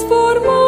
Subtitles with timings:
[0.00, 0.59] transformar.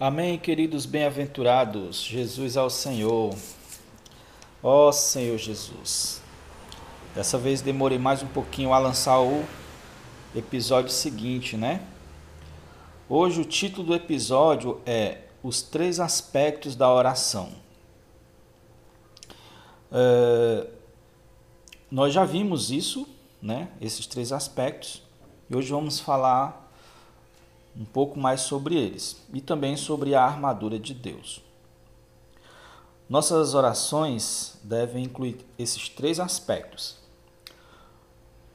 [0.00, 2.04] Amém, queridos bem-aventurados.
[2.04, 3.34] Jesus ao Senhor.
[4.62, 6.22] Ó Senhor Jesus.
[7.16, 9.44] Dessa vez demorei mais um pouquinho a lançar o
[10.36, 11.84] episódio seguinte, né?
[13.08, 17.50] Hoje o título do episódio é Os Três Aspectos da Oração.
[19.90, 20.68] É,
[21.90, 23.04] nós já vimos isso,
[23.42, 23.68] né?
[23.80, 25.02] Esses três aspectos.
[25.50, 26.67] E hoje vamos falar
[27.76, 31.42] um pouco mais sobre eles e também sobre a armadura de Deus.
[33.08, 36.98] Nossas orações devem incluir esses três aspectos.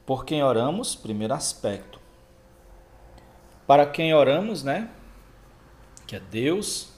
[0.06, 2.00] Por quem oramos, primeiro aspecto.
[3.66, 4.92] Para quem oramos, né?
[6.06, 6.90] Que é Deus.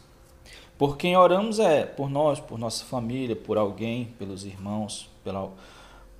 [0.78, 5.54] Por quem oramos é por nós, por nossa família, por alguém, pelos irmãos, pela,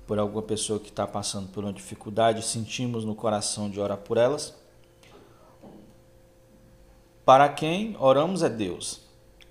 [0.06, 4.16] por alguma pessoa que está passando por uma dificuldade, sentimos no coração de orar por
[4.16, 4.54] elas.
[7.26, 9.00] Para quem oramos é Deus.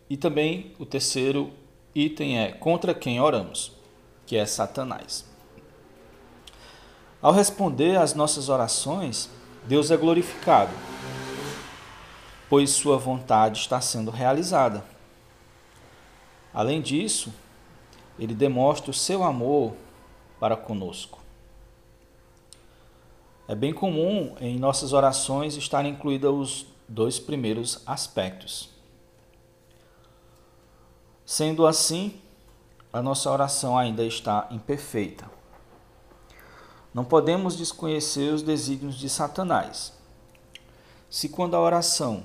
[0.09, 1.51] E também o terceiro
[1.93, 3.73] item é contra quem oramos,
[4.25, 5.25] que é Satanás.
[7.21, 9.29] Ao responder às nossas orações,
[9.65, 10.71] Deus é glorificado,
[12.49, 14.81] pois Sua vontade está sendo realizada.
[16.53, 17.33] Além disso,
[18.17, 19.73] Ele demonstra o seu amor
[20.39, 21.19] para conosco.
[23.49, 28.69] É bem comum em nossas orações estarem incluídos os dois primeiros aspectos.
[31.25, 32.21] Sendo assim,
[32.93, 35.29] a nossa oração ainda está imperfeita.
[36.93, 39.93] Não podemos desconhecer os desígnios de Satanás.
[41.09, 42.23] Se quando a oração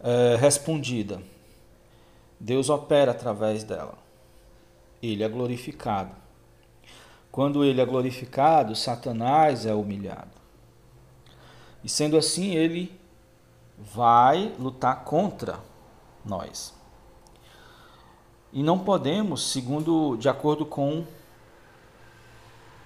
[0.00, 1.22] é respondida,
[2.38, 3.98] Deus opera através dela,
[5.02, 6.14] ele é glorificado.
[7.30, 10.39] Quando ele é glorificado, Satanás é humilhado.
[11.82, 12.98] E sendo assim, ele
[13.78, 15.58] vai lutar contra
[16.24, 16.74] nós.
[18.52, 21.04] E não podemos, segundo de acordo com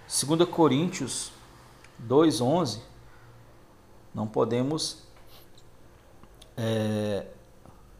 [0.07, 1.33] 2 Coríntios
[2.07, 2.81] 2:11,
[4.15, 4.99] não podemos
[6.57, 7.27] é,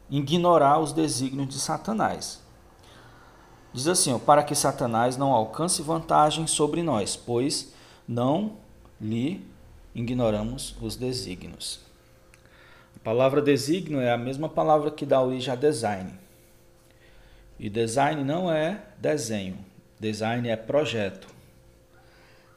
[0.09, 2.41] ignorar os desígnios de Satanás.
[3.73, 7.73] Diz assim, ó, para que Satanás não alcance vantagem sobre nós, pois
[8.07, 8.53] não
[9.01, 9.45] lhe
[9.95, 11.79] ignoramos os desígnios.
[12.97, 16.13] A palavra desígnio é a mesma palavra que dá origem a design.
[17.57, 19.57] E design não é desenho,
[19.97, 21.27] design é projeto,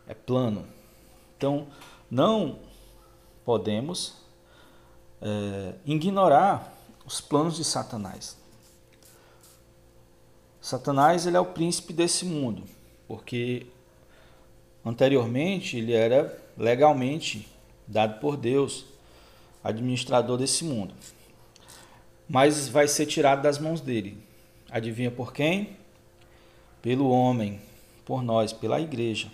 [0.09, 0.67] é plano.
[1.37, 1.69] Então,
[2.11, 2.59] não
[3.45, 4.17] podemos
[5.23, 6.75] é, ignorar
[7.07, 8.37] os planos de Satanás.
[10.61, 12.65] Satanás ele é o príncipe desse mundo,
[13.07, 13.67] porque
[14.85, 17.47] anteriormente ele era legalmente
[17.87, 18.85] dado por Deus,
[19.65, 20.93] administrador desse mundo.
[22.29, 24.19] Mas vai ser tirado das mãos dele.
[24.71, 25.77] Adivinha por quem?
[26.83, 27.61] Pelo homem,
[28.05, 29.29] por nós, pela igreja.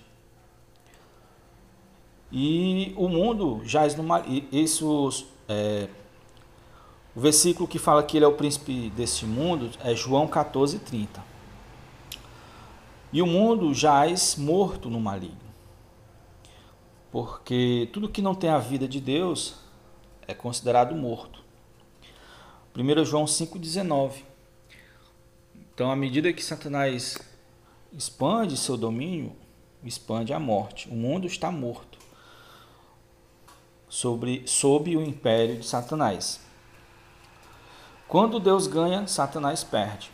[2.31, 4.05] E o mundo jaz no.
[4.53, 5.89] Isso, é,
[7.15, 11.23] o versículo que fala que ele é o príncipe desse mundo é João 14, 30.
[13.13, 15.44] E o mundo jaz morto no maligno.
[17.15, 19.55] Porque tudo que não tem a vida de Deus
[20.27, 21.45] é considerado morto.
[22.77, 24.25] 1 João 5,19.
[25.55, 27.17] Então, à medida que Satanás
[27.93, 29.37] expande seu domínio,
[29.85, 30.89] expande a morte.
[30.89, 32.01] O mundo está morto
[33.89, 36.41] sobre, sob o império de Satanás.
[38.09, 40.11] Quando Deus ganha, Satanás perde.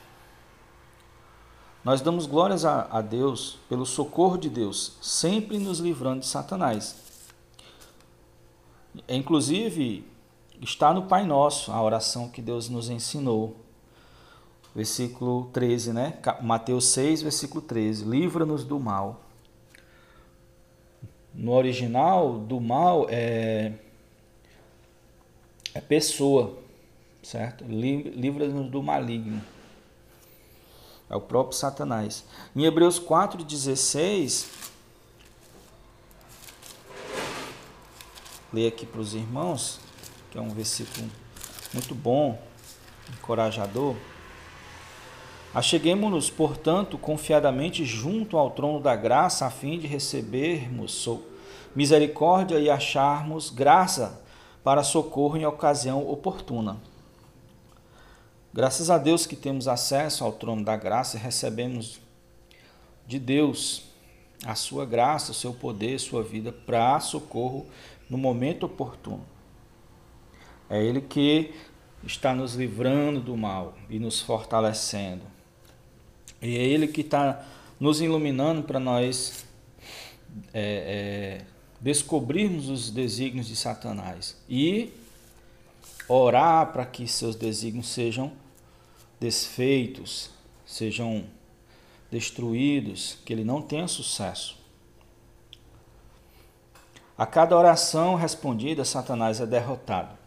[1.83, 6.95] Nós damos glórias a, a Deus pelo socorro de Deus, sempre nos livrando de Satanás.
[9.09, 10.05] Inclusive,
[10.61, 13.57] está no Pai Nosso a oração que Deus nos ensinou.
[14.75, 16.19] Versículo 13, né?
[16.43, 18.05] Mateus 6, versículo 13.
[18.05, 19.23] Livra-nos do mal.
[21.35, 23.73] No original, do mal é,
[25.73, 26.59] é pessoa,
[27.23, 27.65] certo?
[27.65, 29.41] Livra-nos do maligno.
[31.11, 32.25] É o próprio Satanás.
[32.55, 34.47] Em Hebreus 4,16,
[38.53, 39.81] ler aqui para os irmãos,
[40.31, 41.11] que é um versículo
[41.75, 42.41] muito bom,
[43.13, 43.97] encorajador.
[45.53, 51.09] Acheguemos-nos, portanto, confiadamente junto ao trono da graça, a fim de recebermos
[51.75, 54.23] misericórdia e acharmos graça
[54.63, 56.77] para socorro em ocasião oportuna.
[58.53, 62.01] Graças a Deus que temos acesso ao trono da graça e recebemos
[63.07, 63.85] de Deus
[64.45, 67.67] a sua graça, o seu poder, sua vida para socorro
[68.09, 69.25] no momento oportuno.
[70.69, 71.55] É Ele que
[72.05, 75.23] está nos livrando do mal e nos fortalecendo.
[76.43, 77.45] E é Ele que está
[77.79, 79.45] nos iluminando para nós
[80.53, 81.45] é, é,
[81.81, 84.93] descobrirmos os desígnios de Satanás e
[86.13, 88.33] orar para que seus desígnios sejam
[89.21, 90.31] desfeitos,
[90.67, 91.25] sejam
[92.11, 94.59] destruídos, que ele não tenha sucesso.
[97.17, 100.19] A cada oração respondida, Satanás é derrotado.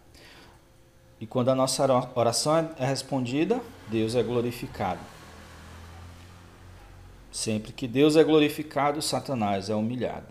[1.20, 5.02] E quando a nossa oração é respondida, Deus é glorificado.
[7.32, 10.28] Sempre que Deus é glorificado, Satanás é humilhado.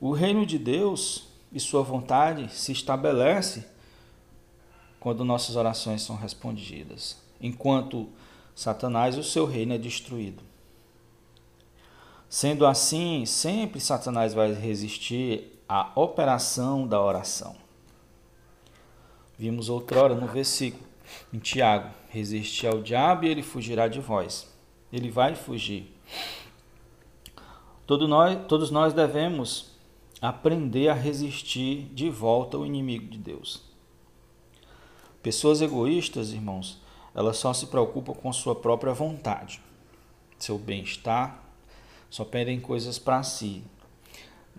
[0.00, 3.64] O reino de Deus e sua vontade se estabelece
[5.00, 8.08] quando nossas orações são respondidas, enquanto
[8.54, 10.42] Satanás o seu reino é destruído.
[12.28, 17.56] Sendo assim, sempre Satanás vai resistir à operação da oração.
[19.38, 20.84] Vimos outrora no versículo
[21.32, 24.52] em Tiago: resistir ao diabo e ele fugirá de vós.
[24.92, 25.94] Ele vai fugir.
[27.86, 29.77] Todos nós, todos nós devemos
[30.20, 33.62] aprender a resistir de volta ao inimigo de Deus.
[35.22, 36.80] Pessoas egoístas, irmãos,
[37.14, 39.60] elas só se preocupam com sua própria vontade,
[40.38, 41.42] seu bem-estar,
[42.10, 43.62] só pedem coisas para si.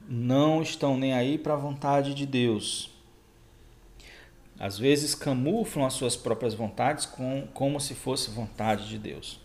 [0.08, 2.92] Não estão nem aí para a vontade de Deus.
[4.60, 9.40] Às vezes camuflam as suas próprias vontades com, como se fosse vontade de Deus.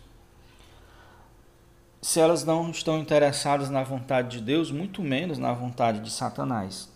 [2.05, 6.87] Se elas não estão interessadas na vontade de Deus, muito menos na vontade de Satanás.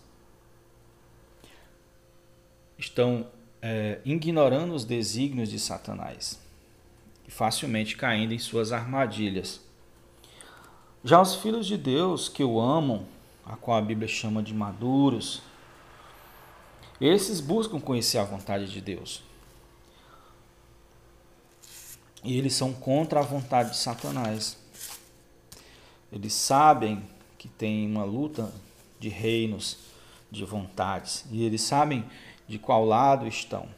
[2.78, 3.26] Estão
[3.60, 6.40] é, ignorando os desígnios de Satanás
[7.26, 9.60] e facilmente caindo em suas armadilhas.
[11.02, 13.04] Já os filhos de Deus que o amam,
[13.44, 15.42] a qual a Bíblia chama de maduros,
[17.00, 19.24] esses buscam conhecer a vontade de Deus.
[22.22, 24.59] E eles são contra a vontade de Satanás.
[26.12, 27.02] Eles sabem
[27.38, 28.52] que tem uma luta
[28.98, 29.78] de reinos,
[30.30, 32.04] de vontades, e eles sabem
[32.46, 33.68] de qual lado estão.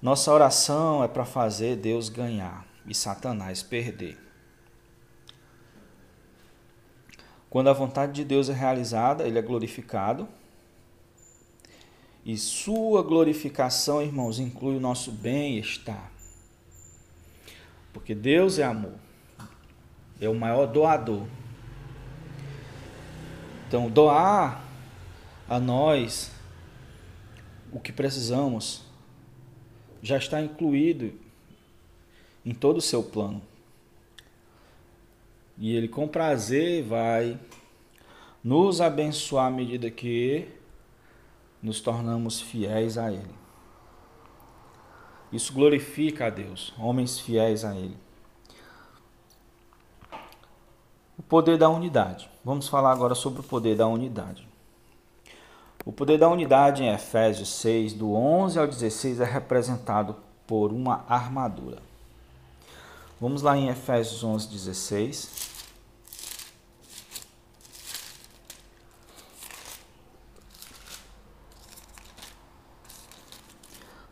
[0.00, 4.18] Nossa oração é para fazer Deus ganhar e Satanás perder.
[7.48, 10.28] Quando a vontade de Deus é realizada, ele é glorificado.
[12.24, 16.10] E sua glorificação, irmãos, inclui o nosso bem-estar.
[17.92, 19.05] Porque Deus é amor.
[20.20, 21.26] É o maior doador.
[23.68, 24.64] Então, doar
[25.48, 26.30] a nós
[27.72, 28.84] o que precisamos
[30.02, 31.12] já está incluído
[32.44, 33.42] em todo o seu plano.
[35.58, 37.38] E ele com prazer vai
[38.42, 40.48] nos abençoar à medida que
[41.60, 43.34] nos tornamos fiéis a ele.
[45.32, 47.96] Isso glorifica a Deus, homens fiéis a ele.
[51.18, 52.28] O poder da unidade.
[52.44, 54.46] Vamos falar agora sobre o poder da unidade.
[55.84, 61.04] O poder da unidade em Efésios 6, do 11 ao 16, é representado por uma
[61.08, 61.78] armadura.
[63.20, 65.30] Vamos lá em Efésios 11, 16.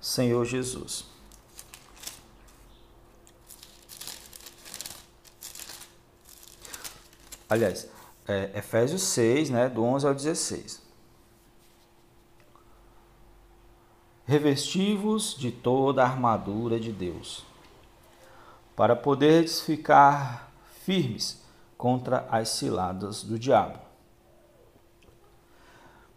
[0.00, 1.13] Senhor Jesus.
[7.54, 7.88] Aliás,
[8.26, 10.82] é, Efésios 6, né, do 11 ao 16.
[14.26, 17.44] Revestivos de toda a armadura de Deus,
[18.74, 20.52] para poderes ficar
[20.84, 21.44] firmes
[21.78, 23.78] contra as ciladas do diabo.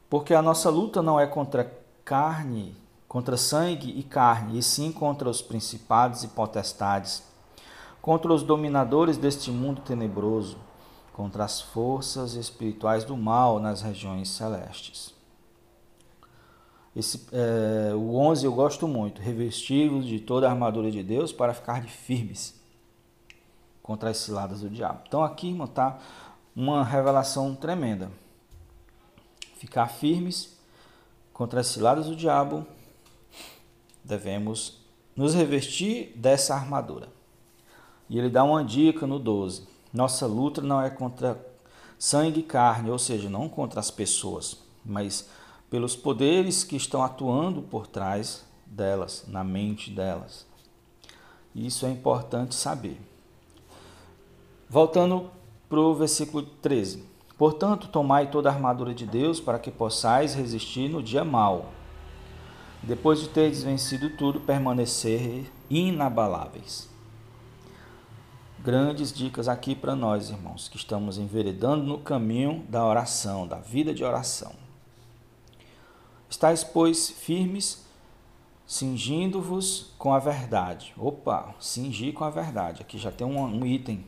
[0.09, 1.71] Porque a nossa luta não é contra
[2.03, 2.75] carne,
[3.07, 7.21] contra sangue e carne, e sim contra os principados e potestades,
[8.01, 10.65] contra os dominadores deste mundo tenebroso,
[11.17, 15.15] contra as forças espirituais do mal nas regiões celestes.
[16.95, 19.19] Esse, é, o 11 eu gosto muito.
[19.19, 22.53] Revestivos de toda a armadura de Deus para ficar de firmes
[23.81, 25.01] contra as ciladas do diabo.
[25.07, 25.97] Então aqui, irmão, está
[26.55, 28.11] uma revelação tremenda.
[29.55, 30.55] Ficar firmes
[31.33, 32.63] contra as ciladas do diabo,
[34.03, 37.09] devemos nos revestir dessa armadura.
[38.07, 39.76] E ele dá uma dica no 12.
[39.97, 41.43] Nossa luta não é contra
[41.97, 45.27] sangue e carne, ou seja, não contra as pessoas, mas
[45.71, 50.45] pelos poderes que estão atuando por trás delas, na mente delas.
[51.55, 53.01] Isso é importante saber.
[54.69, 55.31] Voltando
[55.67, 57.03] para o versículo 13.
[57.35, 61.71] Portanto, tomai toda a armadura de Deus para que possais resistir no dia mau.
[62.83, 66.87] Depois de teres vencido tudo, permanecer inabaláveis.
[68.67, 73.93] Grandes dicas aqui para nós, irmãos, que estamos enveredando no caminho da oração, da vida
[73.93, 74.51] de oração.
[76.29, 77.85] Estais, pois, firmes,
[78.65, 80.93] cingindo-vos com a verdade.
[80.97, 82.81] Opa, cingir com a verdade.
[82.81, 84.05] Aqui já tem um, um item.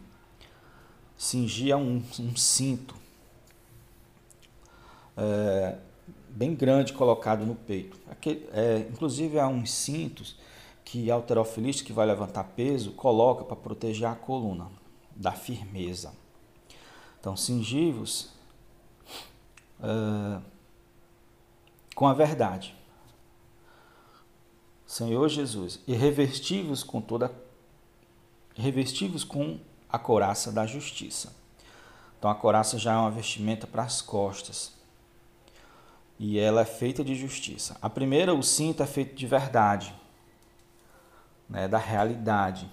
[1.16, 2.96] Cingir é um, um cinto.
[5.16, 5.78] É,
[6.28, 7.98] bem grande colocado no peito.
[8.52, 10.36] É, inclusive há uns cintos
[10.92, 14.72] que alterofilista que vai levantar peso coloca para proteger a coluna
[15.16, 16.12] da firmeza.
[17.20, 18.32] Então, cingivos
[19.80, 20.42] uh,
[21.94, 22.76] com a verdade.
[24.84, 27.32] Senhor Jesus, e revestivos com toda
[28.56, 31.36] revestivos com a couraça da justiça.
[32.18, 34.74] Então a couraça já é uma vestimenta para as costas.
[36.18, 37.78] E ela é feita de justiça.
[37.80, 39.99] A primeira, o cinto é feito de verdade
[41.50, 42.70] né, da realidade.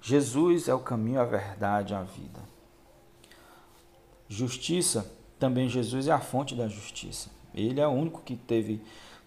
[0.00, 2.40] Jesus é o caminho, a verdade, a vida.
[4.28, 7.30] Justiça, também Jesus é a fonte da justiça.
[7.54, 8.84] Ele é o único que teve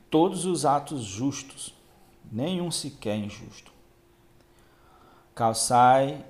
[0.09, 1.73] todos os atos justos,
[2.31, 3.71] nenhum sequer injusto.
[5.33, 6.23] Calçai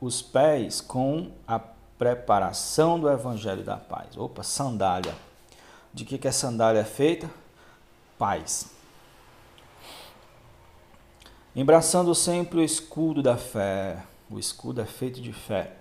[0.00, 4.16] os pés com a preparação do evangelho da paz.
[4.16, 5.14] Opa, sandália.
[5.92, 7.30] De que, que a sandália é feita?
[8.18, 8.79] Paz.
[11.54, 15.78] Embraçando sempre o escudo da fé, o escudo é feito de fé,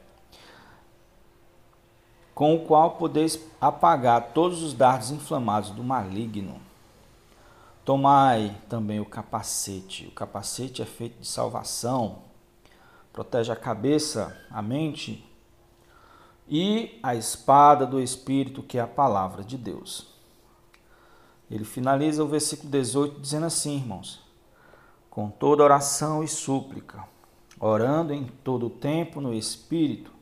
[2.34, 6.60] com o qual podeis apagar todos os dardos inflamados do maligno.
[7.86, 10.08] Tomai também o capacete.
[10.08, 12.24] O capacete é feito de salvação,
[13.14, 15.24] protege a cabeça, a mente
[16.48, 20.08] e a espada do Espírito, que é a palavra de Deus.
[21.50, 24.29] Ele finaliza o versículo 18 dizendo assim, irmãos:
[25.20, 27.04] com toda oração e súplica,
[27.60, 30.14] orando em todo o tempo no Espírito,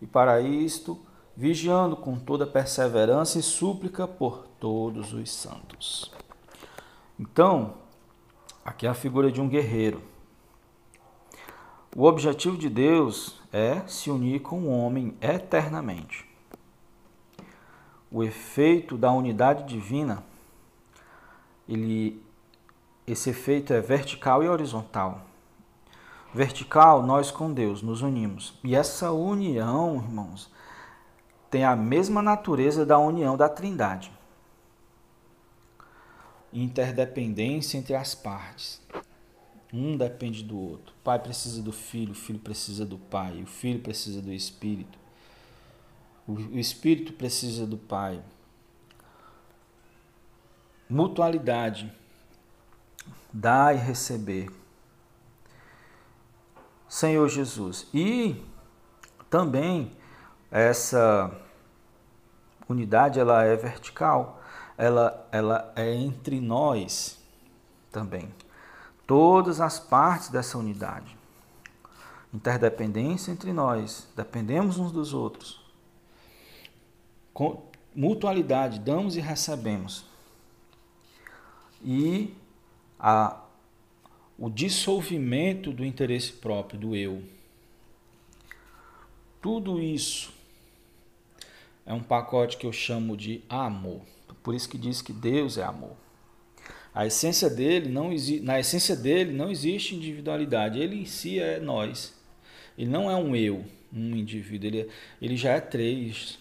[0.00, 0.96] e para isto
[1.36, 6.12] vigiando com toda perseverança e súplica por todos os santos.
[7.18, 7.74] Então,
[8.64, 10.00] aqui é a figura de um guerreiro.
[11.96, 16.24] O objetivo de Deus é se unir com o homem eternamente.
[18.08, 20.22] O efeito da unidade divina,
[21.68, 22.29] ele
[23.12, 25.26] esse efeito é vertical e horizontal.
[26.32, 28.54] Vertical, nós com Deus nos unimos.
[28.62, 30.50] E essa união, irmãos,
[31.50, 34.12] tem a mesma natureza da união da Trindade.
[36.52, 38.80] Interdependência entre as partes.
[39.72, 40.94] Um depende do outro.
[40.94, 44.98] O pai precisa do filho, o filho precisa do pai, o filho precisa do espírito.
[46.26, 48.22] O espírito precisa do pai.
[50.88, 51.92] Mutualidade
[53.32, 54.50] dar e receber.
[56.88, 57.86] Senhor Jesus.
[57.94, 58.44] E
[59.28, 59.92] também
[60.50, 61.30] essa
[62.68, 64.42] unidade ela é vertical,
[64.76, 67.18] ela, ela é entre nós
[67.92, 68.32] também.
[69.06, 71.16] Todas as partes dessa unidade.
[72.32, 75.60] Interdependência entre nós, dependemos uns dos outros.
[77.34, 80.04] Com mutualidade, damos e recebemos.
[81.82, 82.36] E
[83.00, 83.42] a,
[84.38, 87.22] o dissolvimento do interesse próprio, do eu.
[89.40, 90.32] Tudo isso
[91.86, 94.02] é um pacote que eu chamo de amor.
[94.42, 95.96] Por isso que diz que Deus é amor.
[96.94, 98.10] A essência dele não
[98.42, 100.78] na essência dele não existe individualidade.
[100.78, 102.14] Ele em si é nós.
[102.76, 104.66] Ele não é um eu, um indivíduo.
[104.66, 104.88] Ele, é,
[105.22, 106.38] ele já é três.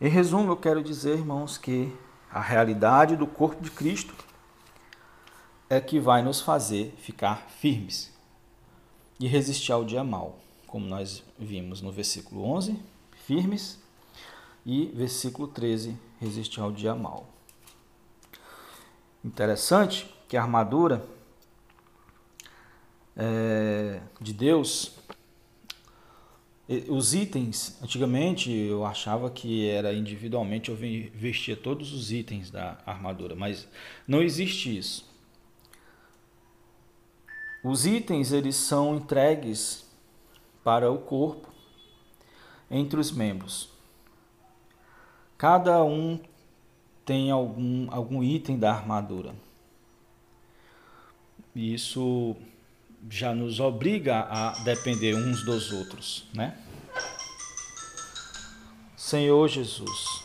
[0.00, 1.92] Em resumo, eu quero dizer, irmãos, que
[2.32, 4.14] a realidade do corpo de Cristo
[5.68, 8.12] é que vai nos fazer ficar firmes
[9.18, 12.80] e resistir ao dia mal, como nós vimos no versículo 11,
[13.26, 13.80] firmes,
[14.64, 17.26] e versículo 13, resistir ao dia mal.
[19.24, 21.04] Interessante que a armadura
[23.16, 24.98] é, de Deus
[26.88, 33.34] os itens, antigamente eu achava que era individualmente eu vestia todos os itens da armadura,
[33.34, 33.66] mas
[34.06, 35.10] não existe isso.
[37.64, 39.84] Os itens eles são entregues
[40.62, 41.52] para o corpo
[42.70, 43.68] entre os membros.
[45.36, 46.20] Cada um
[47.04, 49.34] tem algum, algum item da armadura.
[51.54, 52.36] Isso
[53.08, 56.56] já nos obriga a depender uns dos outros, né?
[58.96, 60.22] Senhor Jesus.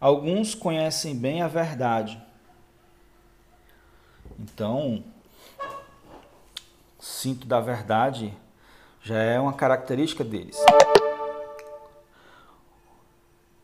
[0.00, 2.20] Alguns conhecem bem a verdade.
[4.38, 5.02] Então,
[6.98, 8.36] cinto da verdade
[9.02, 10.58] já é uma característica deles.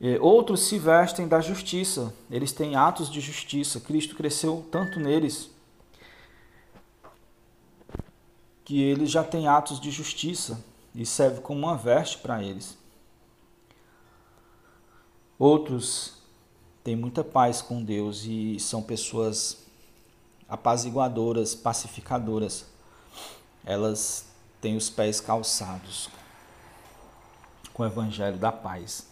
[0.00, 3.80] E outros se vestem da justiça, eles têm atos de justiça.
[3.80, 5.50] Cristo cresceu tanto neles
[8.70, 12.78] que eles já têm atos de justiça e serve como uma veste para eles.
[15.36, 16.22] Outros
[16.84, 19.56] têm muita paz com Deus e são pessoas
[20.48, 22.64] apaziguadoras, pacificadoras.
[23.64, 24.26] Elas
[24.60, 26.08] têm os pés calçados
[27.74, 29.04] com o evangelho da paz.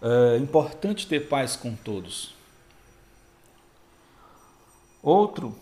[0.00, 2.34] É importante ter paz com todos.
[5.02, 5.54] Outro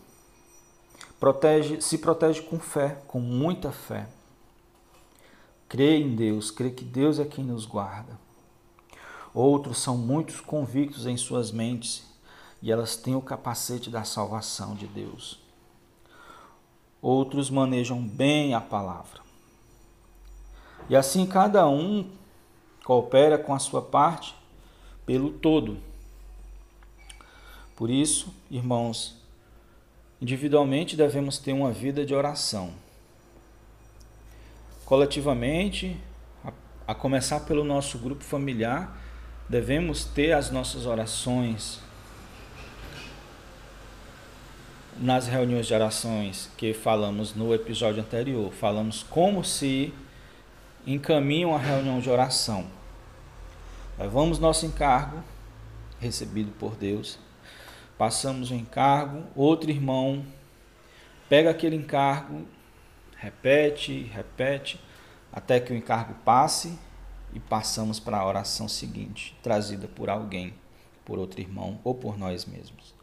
[1.19, 4.09] protege, se protege com fé, com muita fé.
[5.69, 8.19] Crê em Deus, crê que Deus é quem nos guarda.
[9.35, 12.05] Outros são muitos convictos em suas mentes
[12.63, 15.39] e elas têm o capacete da salvação de Deus.
[17.01, 19.21] Outros manejam bem a palavra.
[20.89, 22.11] E assim cada um
[22.85, 24.35] coopera com a sua parte
[25.05, 25.77] pelo todo.
[27.77, 29.18] Por isso, irmãos,
[30.21, 32.73] individualmente devemos ter uma vida de oração.
[34.85, 35.97] Coletivamente,
[36.45, 36.53] a,
[36.87, 39.01] a começar pelo nosso grupo familiar,
[39.49, 41.81] devemos ter as nossas orações
[45.01, 49.95] nas reuniões de orações que falamos no episódio anterior, falamos como se
[50.87, 52.67] encaminham a reunião de oração.
[53.99, 55.23] Levamos nosso encargo,
[56.01, 57.19] recebido por Deus,
[57.99, 60.25] passamos o encargo, outro irmão
[61.29, 62.47] pega aquele encargo,
[63.17, 64.81] repete, repete,
[65.33, 66.79] até que o encargo passe
[67.35, 70.55] e passamos para a oração seguinte, trazida por alguém,
[71.05, 72.95] por outro irmão ou por nós mesmos.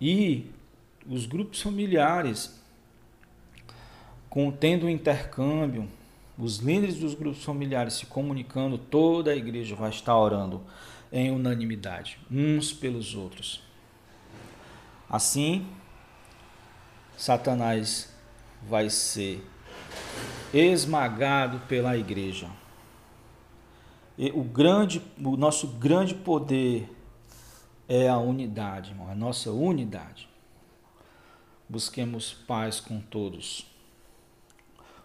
[0.00, 0.50] E
[1.06, 2.58] os grupos familiares,
[4.58, 5.86] tendo um intercâmbio,
[6.38, 10.62] os líderes dos grupos familiares se comunicando, toda a igreja vai estar orando
[11.12, 13.62] em unanimidade, uns pelos outros.
[15.08, 15.66] Assim,
[17.16, 18.14] Satanás
[18.62, 19.44] vai ser
[20.52, 22.48] esmagado pela igreja.
[24.16, 26.88] E o grande, o nosso grande poder
[27.88, 30.28] é a unidade, irmão, a nossa unidade.
[31.68, 33.66] Busquemos paz com todos.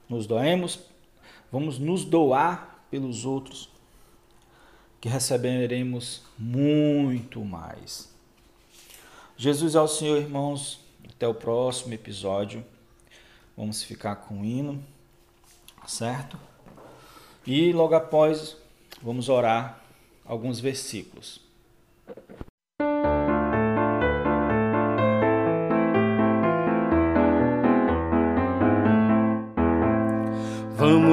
[0.07, 0.79] Nos doemos
[1.55, 3.69] Vamos nos doar pelos outros,
[5.05, 8.11] que receberemos muito mais.
[9.37, 10.79] Jesus é o Senhor, irmãos.
[11.07, 12.65] Até o próximo episódio.
[13.55, 14.83] Vamos ficar com o hino,
[15.85, 16.39] certo?
[17.45, 18.57] E logo após,
[18.99, 19.79] vamos orar
[20.25, 21.39] alguns versículos.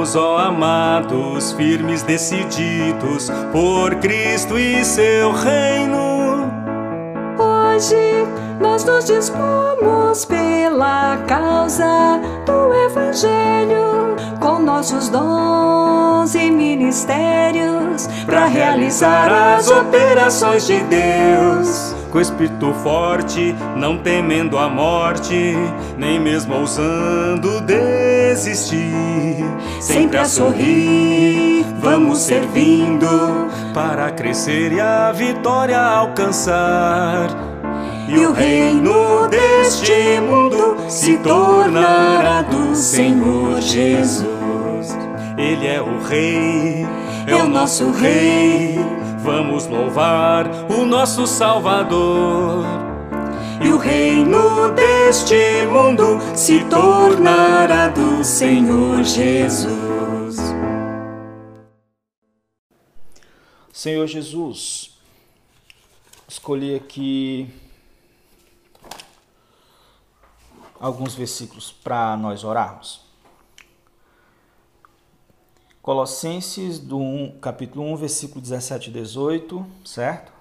[0.03, 6.51] Ó amados, firmes, decididos por Cristo e seu reino.
[7.39, 8.27] Hoje
[8.61, 19.71] nós nos dispomos pela causa do Evangelho, com nossos dons e ministérios, para realizar as
[19.71, 21.82] operações de Deus
[22.13, 25.57] com espírito forte, não temendo a morte,
[25.97, 29.43] nem mesmo ousando desistir.
[29.81, 33.09] Sempre a sorrir, vamos servindo
[33.73, 37.31] para crescer e a vitória alcançar.
[38.07, 44.29] E o reino deste mundo se tornará do Senhor Jesus.
[45.39, 46.87] Ele é o Rei,
[47.27, 52.65] é o nosso Rei Vamos louvar o nosso Salvador.
[53.65, 60.39] E o reino deste mundo se tornará do Senhor Jesus.
[63.73, 64.99] Senhor Jesus,
[66.27, 67.49] escolhi aqui
[70.81, 73.12] alguns versículos para nós orarmos.
[75.83, 80.33] Colossenses do 1, capítulo 1, versículo 17 e 18, certo?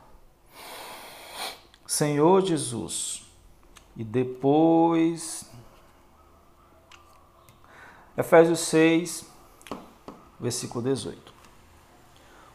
[1.87, 3.23] Senhor Jesus.
[3.97, 5.49] E depois
[8.15, 9.25] Efésios 6,
[10.39, 11.33] versículo 18.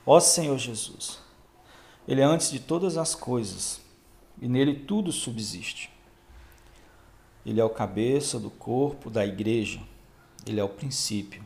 [0.06, 1.18] Ó Senhor Jesus,
[2.06, 3.80] Ele é antes de todas as coisas,
[4.40, 5.90] e nele tudo subsiste.
[7.44, 9.80] Ele é o cabeça do corpo da igreja.
[10.46, 11.44] Ele é o princípio,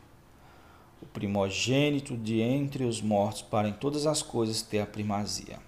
[1.12, 5.58] primogênito de entre os mortos, para em todas as coisas ter a primazia.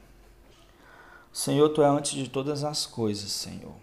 [1.33, 3.75] Senhor, tu é antes de todas as coisas, Senhor.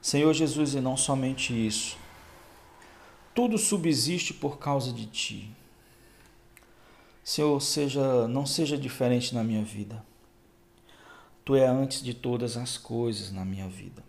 [0.00, 1.96] Senhor Jesus, e não somente isso,
[3.34, 5.50] tudo subsiste por causa de ti.
[7.22, 10.04] Senhor, seja, não seja diferente na minha vida.
[11.44, 14.02] Tu é antes de todas as coisas na minha vida.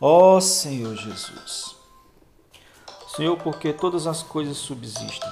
[0.00, 1.77] Ó oh, Senhor Jesus.
[3.18, 5.28] Senhor, porque todas as coisas subsistem.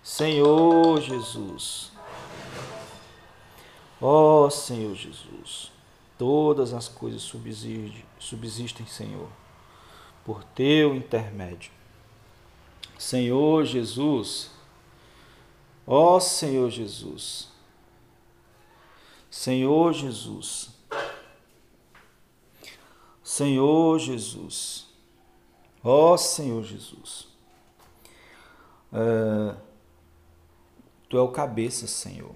[0.00, 1.90] Senhor Jesus.
[4.00, 5.72] Ó oh, Senhor Jesus.
[6.16, 9.28] Todas as coisas subsistem, subsistem, Senhor,
[10.24, 11.72] por teu intermédio.
[12.96, 14.52] Senhor Jesus,
[15.84, 17.48] ó Senhor Jesus,
[19.28, 20.70] Senhor Jesus,
[23.24, 24.83] Senhor Jesus,
[25.84, 27.28] ó Senhor Jesus,
[28.92, 29.54] é,
[31.08, 32.34] Tu é o cabeça, Senhor,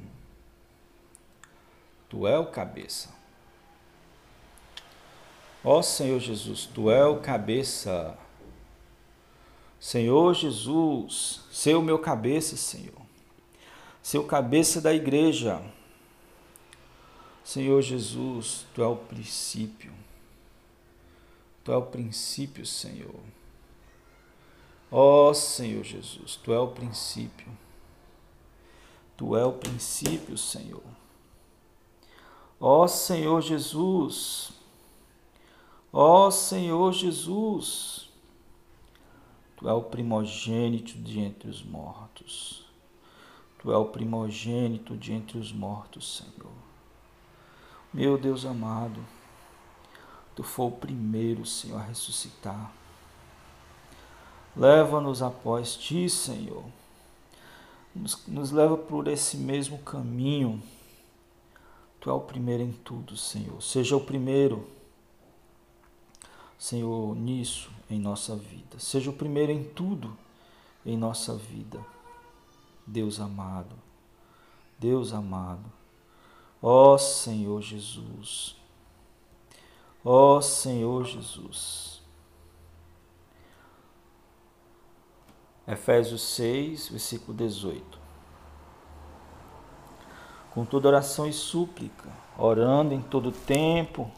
[2.09, 3.17] Tu é o cabeça.
[5.65, 8.17] Ó Senhor Jesus, Tu é o cabeça.
[9.81, 13.01] Senhor Jesus, seu meu cabeça, Senhor.
[14.03, 15.63] Seu cabeça da igreja.
[17.45, 19.93] Senhor Jesus, Tu é o princípio.
[21.65, 23.21] Tu é o princípio, Senhor.
[24.91, 27.47] Ó Senhor Jesus, Tu é o princípio.
[29.17, 30.83] Tu é o princípio, Senhor.
[32.61, 34.51] Ó Senhor Jesus,
[35.93, 38.09] Ó Senhor Jesus,
[39.57, 42.65] Tu é o primogênito de entre os mortos.
[43.59, 46.53] Tu é o primogênito de entre os mortos, Senhor.
[47.93, 49.05] Meu Deus amado,
[50.37, 52.73] Tu foi o primeiro, Senhor, a ressuscitar.
[54.59, 56.65] Leva-nos após Ti, Senhor.
[57.95, 60.63] Nos, nos leva por esse mesmo caminho.
[62.01, 63.63] Tu é o primeiro em tudo, Senhor.
[63.63, 64.67] Seja o primeiro
[66.59, 68.81] Senhor, nisso em nossa vida.
[68.81, 70.17] Seja o primeiro em tudo
[70.85, 71.81] em nossa vida.
[72.85, 73.77] Deus amado,
[74.79, 75.71] Deus amado,
[76.61, 78.57] ó Senhor Jesus,
[80.05, 81.98] ó Senhor Jesus.
[85.69, 87.99] Efésios 6, versículo 18.
[90.51, 94.11] Com toda oração e súplica, orando em todo tempo,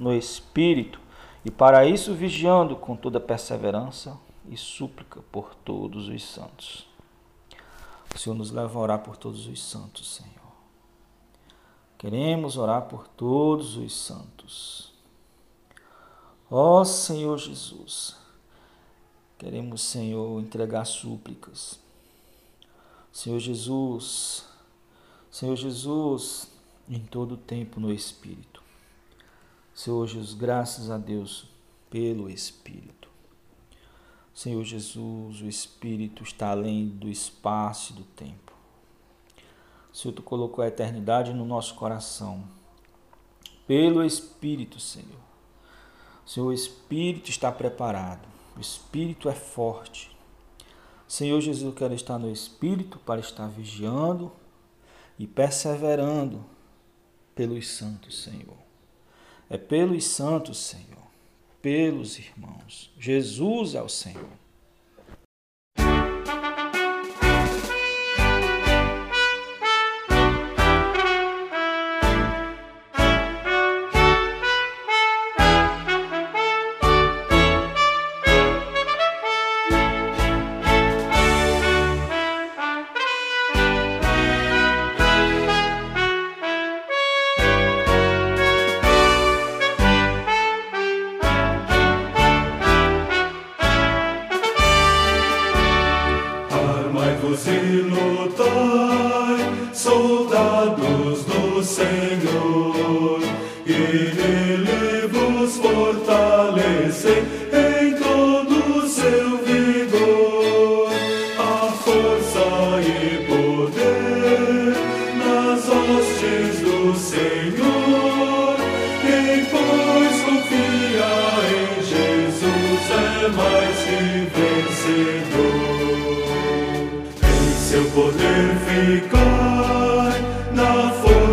[0.00, 1.00] no Espírito,
[1.44, 4.18] e para isso vigiando com toda perseverança
[4.48, 6.88] e súplica por todos os santos.
[8.12, 10.40] O Senhor nos leva a orar por todos os santos, Senhor.
[11.96, 14.92] Queremos orar por todos os santos.
[16.50, 18.19] Ó Senhor Jesus,
[19.40, 21.80] queremos, Senhor, entregar súplicas.
[23.10, 24.44] Senhor Jesus,
[25.30, 26.52] Senhor Jesus,
[26.86, 28.62] em todo tempo no Espírito.
[29.74, 31.46] Senhor Jesus, graças a Deus
[31.88, 33.08] pelo Espírito.
[34.34, 38.52] Senhor Jesus, o Espírito está além do espaço e do tempo.
[39.90, 42.44] Senhor, tu colocou a eternidade no nosso coração.
[43.66, 45.18] Pelo Espírito, Senhor.
[46.26, 48.39] Senhor, o Espírito está preparado.
[48.56, 50.16] O Espírito é forte.
[51.06, 54.32] Senhor Jesus, eu quero estar no Espírito para estar vigiando
[55.18, 56.44] e perseverando
[57.34, 58.56] pelos santos, Senhor.
[59.48, 61.06] É pelos santos, Senhor,
[61.60, 62.92] pelos irmãos.
[62.98, 64.39] Jesus é o Senhor.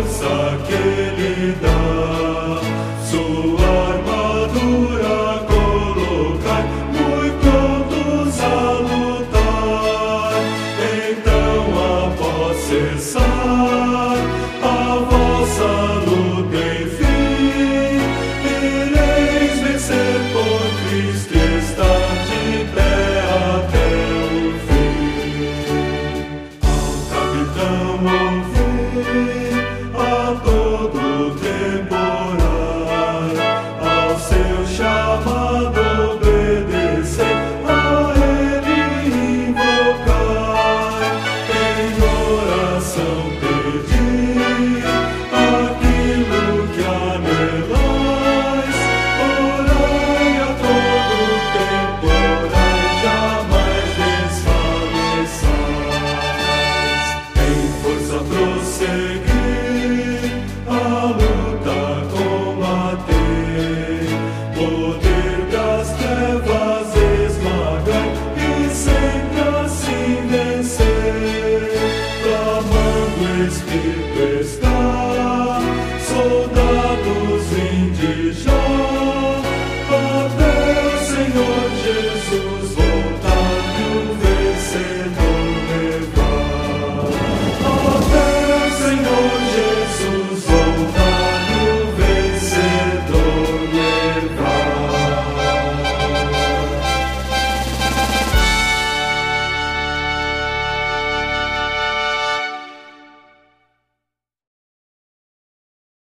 [0.02, 0.87] Poder